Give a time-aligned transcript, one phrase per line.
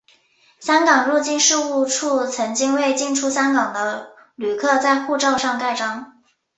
[0.59, 6.19] 香港入境事务处曾经为进出香港的旅客在护照上盖章。